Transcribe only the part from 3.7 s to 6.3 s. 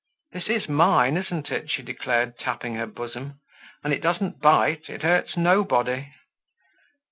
"And it doesn't bite; it hurts nobody!"